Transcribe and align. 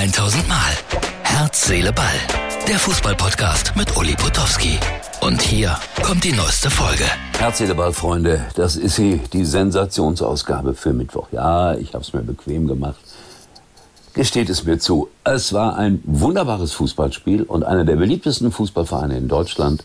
1000 0.00 0.48
Mal. 0.48 0.72
Herz, 1.24 1.66
Seele, 1.66 1.92
Ball. 1.92 2.06
Der 2.66 2.78
Fußballpodcast 2.78 3.76
mit 3.76 3.94
Uli 3.98 4.14
Potowski. 4.14 4.78
Und 5.20 5.42
hier 5.42 5.76
kommt 6.02 6.24
die 6.24 6.32
neueste 6.32 6.70
Folge. 6.70 7.04
Herz, 7.38 7.58
Seele, 7.58 7.74
Ball, 7.74 7.92
Freunde. 7.92 8.46
Das 8.54 8.76
ist 8.76 8.96
sie, 8.96 9.20
die 9.30 9.44
Sensationsausgabe 9.44 10.72
für 10.72 10.94
Mittwoch. 10.94 11.28
Ja, 11.32 11.74
ich 11.74 11.92
habe 11.92 12.02
es 12.02 12.14
mir 12.14 12.22
bequem 12.22 12.66
gemacht. 12.66 12.98
Gesteht 14.14 14.48
es 14.48 14.64
mir 14.64 14.78
zu. 14.78 15.10
Es 15.22 15.52
war 15.52 15.76
ein 15.76 16.00
wunderbares 16.04 16.72
Fußballspiel 16.72 17.42
und 17.42 17.64
einer 17.64 17.84
der 17.84 17.96
beliebtesten 17.96 18.50
Fußballvereine 18.52 19.18
in 19.18 19.28
Deutschland 19.28 19.84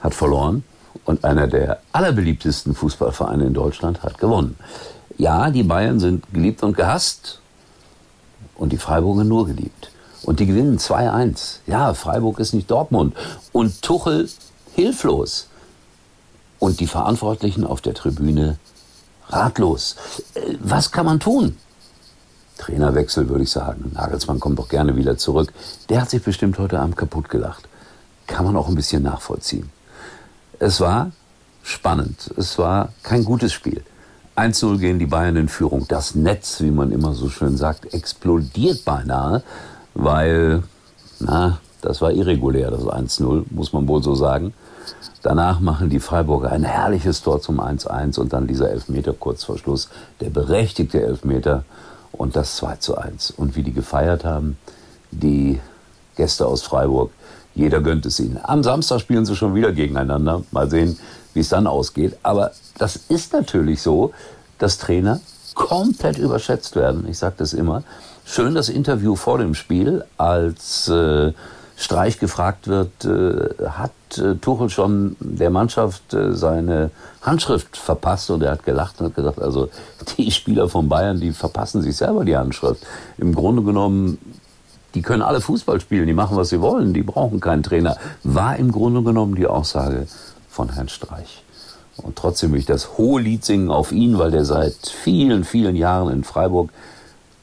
hat 0.00 0.12
verloren 0.12 0.64
und 1.06 1.24
einer 1.24 1.46
der 1.46 1.80
allerbeliebtesten 1.92 2.74
Fußballvereine 2.74 3.44
in 3.46 3.54
Deutschland 3.54 4.02
hat 4.02 4.18
gewonnen. 4.18 4.58
Ja, 5.16 5.48
die 5.48 5.62
Bayern 5.62 5.98
sind 5.98 6.24
geliebt 6.34 6.62
und 6.62 6.76
gehasst 6.76 7.40
und 8.60 8.72
die 8.72 8.78
Freiburger 8.78 9.24
nur 9.24 9.46
geliebt. 9.46 9.90
Und 10.22 10.38
die 10.38 10.46
gewinnen 10.46 10.78
2-1. 10.78 11.60
Ja, 11.66 11.94
Freiburg 11.94 12.38
ist 12.38 12.52
nicht 12.52 12.70
Dortmund. 12.70 13.16
Und 13.52 13.80
Tuchel 13.80 14.28
hilflos. 14.74 15.48
Und 16.58 16.80
die 16.80 16.86
Verantwortlichen 16.86 17.64
auf 17.64 17.80
der 17.80 17.94
Tribüne 17.94 18.58
ratlos. 19.28 19.96
Äh, 20.34 20.56
was 20.60 20.92
kann 20.92 21.06
man 21.06 21.20
tun? 21.20 21.56
Trainerwechsel 22.58 23.30
würde 23.30 23.44
ich 23.44 23.50
sagen. 23.50 23.92
Nagelsmann 23.94 24.40
kommt 24.40 24.58
doch 24.58 24.68
gerne 24.68 24.94
wieder 24.94 25.16
zurück. 25.16 25.54
Der 25.88 26.02
hat 26.02 26.10
sich 26.10 26.22
bestimmt 26.22 26.58
heute 26.58 26.78
Abend 26.78 26.98
kaputt 26.98 27.30
gelacht. 27.30 27.66
Kann 28.26 28.44
man 28.44 28.56
auch 28.56 28.68
ein 28.68 28.74
bisschen 28.74 29.02
nachvollziehen. 29.02 29.70
Es 30.58 30.80
war 30.80 31.12
spannend. 31.62 32.30
Es 32.36 32.58
war 32.58 32.92
kein 33.02 33.24
gutes 33.24 33.54
Spiel. 33.54 33.82
1-0 34.40 34.78
gehen 34.78 34.98
die 34.98 35.06
Bayern 35.06 35.36
in 35.36 35.48
Führung. 35.48 35.86
Das 35.88 36.14
Netz, 36.14 36.60
wie 36.60 36.70
man 36.70 36.92
immer 36.92 37.12
so 37.12 37.28
schön 37.28 37.58
sagt, 37.58 37.92
explodiert 37.92 38.86
beinahe, 38.86 39.42
weil, 39.92 40.62
na, 41.18 41.58
das 41.82 42.00
war 42.00 42.12
irregulär, 42.12 42.70
das 42.70 42.84
1-0, 42.84 43.44
muss 43.50 43.74
man 43.74 43.86
wohl 43.86 44.02
so 44.02 44.14
sagen. 44.14 44.54
Danach 45.22 45.60
machen 45.60 45.90
die 45.90 46.00
Freiburger 46.00 46.50
ein 46.52 46.64
herrliches 46.64 47.22
Tor 47.22 47.42
zum 47.42 47.60
1-1 47.60 48.18
und 48.18 48.32
dann 48.32 48.46
dieser 48.46 48.70
Elfmeter 48.70 49.12
kurz 49.12 49.44
vor 49.44 49.58
Schluss, 49.58 49.90
der 50.20 50.30
berechtigte 50.30 51.02
Elfmeter 51.02 51.64
und 52.12 52.34
das 52.34 52.56
2 52.56 52.96
1. 52.96 53.32
Und 53.32 53.56
wie 53.56 53.62
die 53.62 53.74
gefeiert 53.74 54.24
haben, 54.24 54.56
die 55.10 55.60
Gäste 56.16 56.46
aus 56.46 56.62
Freiburg, 56.62 57.10
jeder 57.54 57.80
gönnt 57.82 58.06
es 58.06 58.18
ihnen. 58.18 58.38
Am 58.42 58.62
Samstag 58.62 59.00
spielen 59.00 59.26
sie 59.26 59.36
schon 59.36 59.54
wieder 59.54 59.72
gegeneinander. 59.72 60.44
Mal 60.50 60.70
sehen, 60.70 60.98
wie 61.34 61.40
es 61.40 61.48
dann 61.48 61.66
ausgeht. 61.66 62.16
Aber 62.22 62.52
das 62.78 62.96
ist 62.96 63.32
natürlich 63.32 63.82
so, 63.82 64.12
dass 64.58 64.78
Trainer 64.78 65.20
komplett 65.54 66.18
überschätzt 66.18 66.76
werden. 66.76 67.06
Ich 67.08 67.18
sage 67.18 67.34
das 67.38 67.52
immer. 67.52 67.82
Schön 68.24 68.54
das 68.54 68.68
Interview 68.68 69.16
vor 69.16 69.38
dem 69.38 69.54
Spiel, 69.54 70.04
als 70.16 70.88
äh, 70.88 71.32
Streich 71.76 72.18
gefragt 72.18 72.68
wird, 72.68 73.04
äh, 73.04 73.66
hat 73.68 73.92
äh, 74.18 74.34
Tuchel 74.36 74.68
schon 74.68 75.16
der 75.18 75.50
Mannschaft 75.50 76.12
äh, 76.12 76.34
seine 76.34 76.90
Handschrift 77.22 77.76
verpasst 77.76 78.30
und 78.30 78.42
er 78.42 78.52
hat 78.52 78.64
gelacht 78.64 79.00
und 79.00 79.06
hat 79.06 79.14
gesagt, 79.14 79.40
also 79.40 79.70
die 80.18 80.30
Spieler 80.30 80.68
von 80.68 80.88
Bayern, 80.88 81.20
die 81.20 81.32
verpassen 81.32 81.80
sich 81.82 81.96
selber 81.96 82.24
die 82.24 82.36
Handschrift. 82.36 82.86
Im 83.16 83.34
Grunde 83.34 83.62
genommen, 83.62 84.18
die 84.94 85.02
können 85.02 85.22
alle 85.22 85.40
Fußball 85.40 85.80
spielen, 85.80 86.06
die 86.06 86.12
machen, 86.12 86.36
was 86.36 86.50
sie 86.50 86.60
wollen, 86.60 86.92
die 86.92 87.02
brauchen 87.02 87.40
keinen 87.40 87.62
Trainer. 87.62 87.96
War 88.24 88.56
im 88.56 88.72
Grunde 88.72 89.02
genommen 89.02 89.34
die 89.34 89.46
Aussage 89.46 90.06
von 90.60 90.74
Herrn 90.74 90.90
Streich. 90.90 91.42
Und 91.96 92.16
trotzdem 92.16 92.52
will 92.52 92.60
ich 92.60 92.66
das 92.66 92.98
hohe 92.98 93.22
Lied 93.22 93.46
singen 93.46 93.70
auf 93.70 93.92
ihn, 93.92 94.18
weil 94.18 94.30
der 94.30 94.44
seit 94.44 94.74
vielen, 94.88 95.44
vielen 95.44 95.74
Jahren 95.74 96.12
in 96.12 96.22
Freiburg 96.22 96.68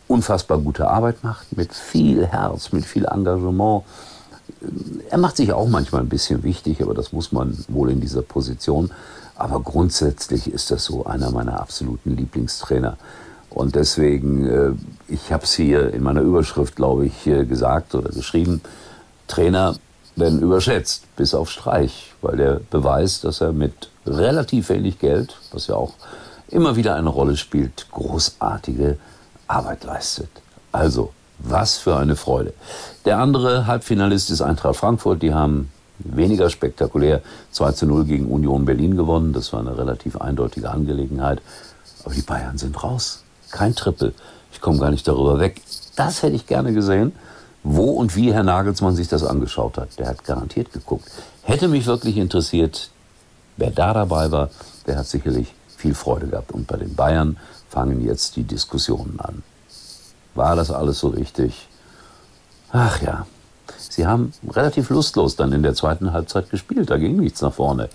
unfassbar 0.08 0.59
gute 0.59 0.88
Arbeit 0.88 1.24
macht, 1.24 1.58
mit 1.58 1.74
viel 1.74 2.28
Herz, 2.28 2.72
mit 2.72 2.86
viel 2.86 3.06
Engagement. 3.06 3.84
Er 5.09 5.18
macht 5.18 5.38
sich 5.38 5.52
auch 5.52 5.68
manchmal 5.68 6.02
ein 6.02 6.09
bisschen 6.09 6.44
wichtig, 6.44 6.80
aber 6.84 6.94
das 6.94 7.12
muss 7.12 7.31
man 7.31 7.58
wohl 7.69 7.90
in 7.90 8.02
dieser 8.02 8.22
Position. 8.22 8.91
Aber 9.36 9.62
grundsätzlich 9.62 10.52
ist 10.53 10.70
das 10.70 10.86
so 10.86 11.08
einer 11.08 11.31
meiner 11.31 11.59
absoluten 11.59 12.16
Lieblingstrainer. 12.16 12.97
Und 13.50 13.74
deswegen, 13.74 14.46
äh, 14.47 14.72
ich 15.08 15.31
habe 15.31 15.44
es 15.44 15.53
hier 15.53 15.91
in 15.91 16.03
meiner 16.03 16.22
Überschrift, 16.22 16.75
glaube 16.75 17.08
ich, 17.08 17.24
gesagt 17.24 17.96
oder 17.96 18.09
geschrieben, 18.09 18.62
Trainer 19.28 19.75
werden 20.17 20.41
überschätzt, 20.41 21.03
bis 21.16 21.33
auf 21.33 21.50
Streich, 21.50 22.13
weil 22.22 22.38
der 22.38 22.59
beweist, 22.72 23.23
dass 23.23 23.39
er 23.39 23.53
mit 23.53 23.89
relativ 24.05 24.69
wenig 24.69 25.00
Geld, 25.00 25.38
was 25.51 25.67
ja 25.67 25.75
auch 25.75 25.94
immer 26.50 26.75
wieder 26.75 26.95
eine 26.95 27.09
Rolle 27.09 27.38
spielt, 27.38 27.88
großartige 27.91 28.97
Arbeit 29.47 29.83
leistet. 29.83 30.29
Also, 30.72 31.13
was 31.39 31.78
für 31.78 31.95
eine 31.97 32.16
Freude. 32.16 32.53
Der 33.05 33.19
andere 33.19 33.67
Halbfinalist 33.67 34.31
ist 34.31 34.41
Eintracht 34.41 34.78
Frankfurt. 34.78 35.22
Die 35.22 35.33
haben 35.33 35.72
weniger 36.00 36.49
spektakulär 36.49 37.22
2 37.51 37.72
zu 37.73 37.85
0 37.85 38.05
gegen 38.05 38.25
Union 38.25 38.66
Berlin 38.66 38.97
gewonnen. 38.97 39.34
Das 39.34 39.53
war 39.53 39.59
eine 39.59 39.78
relativ 39.78 40.17
eindeutige 40.17 40.72
Angelegenheit. 40.72 41.41
Aber 42.03 42.13
die 42.13 42.22
Bayern 42.22 42.57
sind 42.57 42.81
raus. 42.84 43.23
Kein 43.51 43.75
Triple. 43.75 44.13
Ich 44.51 44.61
komme 44.61 44.79
gar 44.79 44.89
nicht 44.89 45.07
darüber 45.07 45.39
weg. 45.39 45.61
Das 45.95 46.23
hätte 46.23 46.35
ich 46.35 46.47
gerne 46.47 46.73
gesehen 46.73 47.13
wo 47.69 47.91
und 47.91 48.16
wie 48.16 48.33
Herr 48.33 48.44
Nagelsmann 48.44 48.95
sich 48.95 49.09
das 49.09 49.23
angeschaut 49.23 49.78
hat. 49.78 50.00
Der 50.00 50.07
hat 50.07 50.23
garantiert 50.23 50.72
geguckt. 50.72 51.09
Hätte 51.44 51.67
mich 51.67 51.85
wirklich 51.85 52.17
interessiert, 52.17 52.89
wer 53.57 53.72
da 53.72 53.94
dabei 53.94 54.31
war, 54.31 54.50
der 54.85 54.97
hat 54.97 55.07
sicherlich 55.07 55.53
viel 55.75 55.94
Freude 55.94 56.28
gehabt. 56.28 56.51
Und 56.53 56.67
bei 56.67 56.78
den 56.78 56.95
Bayern 56.95 57.38
fangen 57.69 58.03
jetzt 58.05 58.38
die 58.38 58.44
Diskussionen 58.44 59.19
an. 59.19 59.44
War 60.33 60.55
das 60.55 60.72
alles 60.72 61.00
so 61.00 61.09
richtig? 61.09 61.67
Ach 62.72 63.01
ja, 63.01 63.28
sie 63.78 64.07
haben 64.07 64.31
relativ 64.49 64.89
lustlos 64.89 65.35
dann 65.35 65.51
in 65.51 65.63
der 65.63 65.73
zweiten 65.73 66.13
Halbzeit 66.13 66.49
gespielt. 66.49 66.89
Da 66.89 66.97
ging 66.97 67.17
nichts 67.17 67.41
nach 67.41 67.53
vorne. 67.53 67.89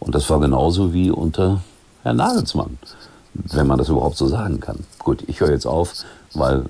Und 0.00 0.14
das 0.14 0.28
war 0.30 0.40
genauso 0.40 0.94
wie 0.94 1.10
unter 1.10 1.62
Herrn 2.02 2.16
Nagelsmann, 2.16 2.78
wenn 3.34 3.66
man 3.66 3.78
das 3.78 3.90
überhaupt 3.90 4.16
so 4.16 4.26
sagen 4.26 4.58
kann. 4.58 4.84
Gut, 4.98 5.22
ich 5.26 5.40
höre 5.40 5.50
jetzt 5.50 5.66
auf, 5.66 5.92
weil 6.32 6.64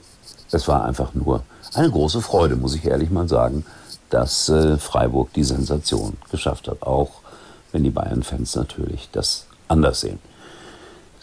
es 0.50 0.66
war 0.66 0.84
einfach 0.84 1.14
nur 1.14 1.42
eine 1.74 1.90
große 1.90 2.20
Freude, 2.20 2.56
muss 2.56 2.74
ich 2.74 2.84
ehrlich 2.84 3.10
mal 3.10 3.28
sagen, 3.28 3.64
dass 4.10 4.48
äh, 4.48 4.76
Freiburg 4.76 5.32
die 5.32 5.44
Sensation 5.44 6.16
geschafft 6.30 6.68
hat. 6.68 6.82
Auch 6.82 7.10
wenn 7.72 7.82
die 7.82 7.90
Bayern-Fans 7.90 8.54
natürlich 8.56 9.08
das 9.12 9.46
anders 9.68 10.00
sehen. 10.00 10.18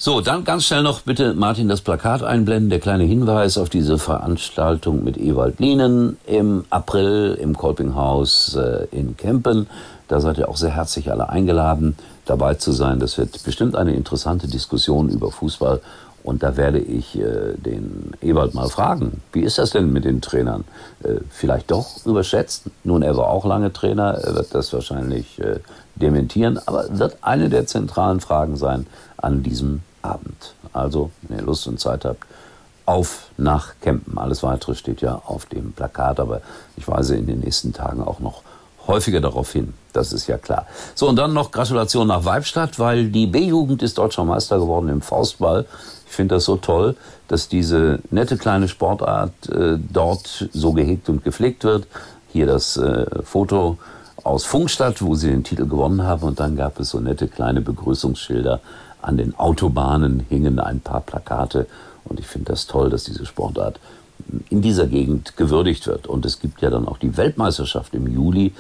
So, 0.02 0.22
dann 0.22 0.46
ganz 0.46 0.64
schnell 0.64 0.82
noch 0.82 1.02
bitte 1.02 1.34
Martin 1.34 1.68
das 1.68 1.82
Plakat 1.82 2.24
einblenden. 2.24 2.70
Der 2.70 2.80
kleine 2.80 3.04
Hinweis 3.04 3.58
auf 3.58 3.70
diese 3.70 3.98
Veranstaltung 3.98 5.04
mit 5.04 5.18
Ewald 5.18 5.60
Lienen 5.60 6.16
im 6.26 6.64
April 6.70 7.38
im 7.40 7.58
Kolpinghaus 7.58 8.56
äh, 8.56 8.88
in 8.92 9.18
Kempen. 9.18 9.68
Da 10.08 10.22
seid 10.22 10.38
ihr 10.38 10.48
auch 10.48 10.56
sehr 10.56 10.72
herzlich 10.72 11.12
alle 11.12 11.28
eingeladen, 11.28 11.98
dabei 12.26 12.54
zu 12.54 12.72
sein. 12.72 13.00
Das 13.00 13.18
wird 13.18 13.44
bestimmt 13.44 13.76
eine 13.76 13.94
interessante 13.94 14.48
Diskussion 14.48 15.10
über 15.10 15.32
Fußball 15.32 15.82
und 16.30 16.44
da 16.44 16.58
werde 16.58 16.78
ich 16.78 17.20
äh, 17.20 17.56
den 17.58 18.12
Ewald 18.22 18.54
mal 18.54 18.70
fragen, 18.70 19.24
wie 19.34 19.42
ist 19.42 19.58
das 19.58 19.72
denn 19.72 19.92
mit 19.92 20.06
den 20.06 20.22
Trainern? 20.22 20.64
Äh, 21.04 21.16
vielleicht 21.32 21.72
doch 21.72 22.06
überschätzt. 22.06 22.66
Nun, 22.84 23.02
er 23.02 23.18
war 23.18 23.30
auch 23.30 23.46
lange 23.46 23.74
Trainer, 23.74 24.14
er 24.14 24.36
wird 24.36 24.54
das 24.54 24.72
wahrscheinlich 24.72 25.40
äh, 25.40 25.60
dementieren, 25.96 26.60
aber 26.68 26.86
wird 27.00 27.18
eine 27.22 27.50
der 27.50 27.66
zentralen 27.66 28.20
Fragen 28.20 28.58
sein 28.58 28.86
an 29.18 29.42
diesem 29.42 29.82
Abend. 30.04 30.54
Also, 30.72 31.10
wenn 31.24 31.40
ihr 31.40 31.46
Lust 31.46 31.68
und 31.68 31.80
Zeit 31.80 32.06
habt, 32.06 32.24
auf 32.86 33.32
nach 33.38 33.74
Kempen. 33.82 34.20
Alles 34.20 34.44
weitere 34.44 34.76
steht 34.76 35.02
ja 35.02 35.20
auf 35.26 35.48
dem 35.48 35.74
Plakat, 35.74 36.20
aber 36.20 36.42
ich 36.78 36.88
weise 36.88 37.16
in 37.16 37.26
den 37.26 37.40
nächsten 37.40 37.74
Tagen 37.74 38.04
auch 38.04 38.20
noch 38.20 38.44
häufiger 38.90 39.22
darauf 39.22 39.54
hin. 39.54 39.74
Das 39.94 40.12
ist 40.12 40.28
ja 40.28 40.38
klar. 40.38 40.66
So, 40.96 41.08
und 41.08 41.16
dann 41.16 41.32
noch 41.32 41.52
Gratulation 41.52 42.08
nach 42.08 42.26
Weibstadt, 42.26 42.80
weil 42.80 43.10
die 43.10 43.28
B-Jugend 43.28 43.82
ist 43.82 43.98
deutscher 43.98 44.26
Meister 44.26 44.60
geworden 44.60 44.90
im 44.90 45.02
Faustball. 45.02 45.66
Ich 46.08 46.16
finde 46.16 46.36
das 46.36 46.46
so 46.46 46.58
toll, 46.58 46.96
dass 47.28 47.48
diese 47.48 48.00
nette 48.10 48.36
kleine 48.38 48.68
Sportart 48.68 49.32
äh, 49.50 49.78
dort 49.78 50.50
so 50.52 50.74
gehegt 50.74 51.08
und 51.08 51.24
gepflegt 51.24 51.64
wird. 51.64 51.88
Hier 52.32 52.48
das 52.48 52.78
äh, 52.78 53.06
Foto 53.24 53.78
aus 54.24 54.44
Funkstadt, 54.44 55.02
wo 55.02 55.16
sie 55.16 55.30
den 55.30 55.44
Titel 55.44 55.68
gewonnen 55.68 56.04
haben. 56.04 56.24
Und 56.24 56.40
dann 56.40 56.56
gab 56.56 56.80
es 56.80 56.90
so 56.90 57.00
nette 57.00 57.28
kleine 57.28 57.62
Begrüßungsschilder. 57.62 58.60
An 59.02 59.18
den 59.18 59.38
Autobahnen 59.38 60.26
hingen 60.30 60.60
ein 60.60 60.82
paar 60.82 61.02
Plakate. 61.02 61.68
Und 62.06 62.20
ich 62.20 62.28
finde 62.28 62.52
das 62.52 62.66
toll, 62.66 62.90
dass 62.90 63.04
diese 63.04 63.26
Sportart 63.26 63.80
in 64.50 64.62
dieser 64.62 64.88
Gegend 64.88 65.38
gewürdigt 65.38 65.88
wird. 65.88 66.08
Und 66.08 66.26
es 66.26 66.40
gibt 66.40 66.62
ja 66.62 66.70
dann 66.70 66.88
auch 66.88 66.98
die 66.98 67.18
Weltmeisterschaft 67.18 67.94
im 67.94 68.08
Juli 68.08 68.54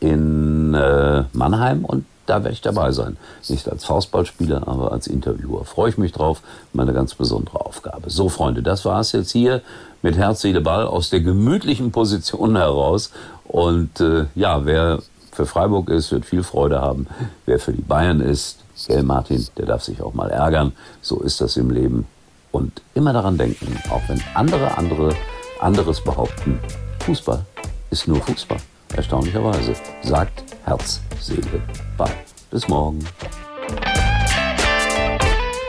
in 0.00 0.74
äh, 0.74 1.24
Mannheim 1.32 1.84
und 1.84 2.04
da 2.26 2.44
werde 2.44 2.52
ich 2.52 2.60
dabei 2.60 2.92
sein. 2.92 3.16
Nicht 3.48 3.68
als 3.68 3.84
Faustballspieler, 3.84 4.68
aber 4.68 4.92
als 4.92 5.08
Interviewer. 5.08 5.64
Freue 5.64 5.90
ich 5.90 5.98
mich 5.98 6.12
drauf. 6.12 6.42
Meine 6.72 6.92
ganz 6.92 7.14
besondere 7.14 7.60
Aufgabe. 7.66 8.08
So, 8.08 8.28
Freunde, 8.28 8.62
das 8.62 8.84
war 8.84 9.00
es 9.00 9.10
jetzt 9.12 9.32
hier 9.32 9.62
mit 10.00 10.16
Herz, 10.16 10.42
Seele, 10.42 10.60
Ball 10.60 10.86
aus 10.86 11.10
der 11.10 11.20
gemütlichen 11.20 11.90
Position 11.90 12.56
heraus. 12.56 13.10
Und 13.44 14.00
äh, 14.00 14.26
ja, 14.36 14.64
wer 14.64 15.00
für 15.32 15.44
Freiburg 15.44 15.88
ist, 15.88 16.12
wird 16.12 16.24
viel 16.24 16.44
Freude 16.44 16.80
haben. 16.80 17.08
Wer 17.46 17.58
für 17.58 17.72
die 17.72 17.82
Bayern 17.82 18.20
ist, 18.20 18.58
gell, 18.86 19.02
Martin, 19.02 19.44
der 19.56 19.66
darf 19.66 19.82
sich 19.82 20.00
auch 20.00 20.14
mal 20.14 20.30
ärgern. 20.30 20.72
So 21.02 21.20
ist 21.20 21.40
das 21.40 21.56
im 21.56 21.70
Leben. 21.70 22.06
Und 22.52 22.80
immer 22.94 23.12
daran 23.12 23.38
denken, 23.38 23.76
auch 23.90 24.02
wenn 24.08 24.22
andere 24.34 24.78
andere 24.78 25.14
anderes 25.60 26.00
behaupten. 26.00 26.60
Fußball 27.00 27.44
ist 27.90 28.08
nur 28.08 28.20
Fußball. 28.20 28.58
Erstaunlicherweise. 28.96 29.74
Sagt 30.02 30.44
Herz, 30.64 31.00
Seele, 31.20 31.62
Ball. 31.96 32.12
Bis 32.50 32.68
morgen. 32.68 33.04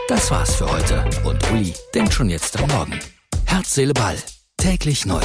Das 0.08 0.30
war's 0.30 0.56
für 0.56 0.70
heute. 0.70 1.04
Und 1.24 1.50
Uli 1.52 1.72
denkt 1.94 2.12
schon 2.12 2.28
jetzt 2.28 2.58
am 2.60 2.68
Morgen. 2.68 2.98
Herz, 3.46 3.74
Seele, 3.74 3.94
Ball. 3.94 4.16
Täglich 4.56 5.06
neu. 5.06 5.22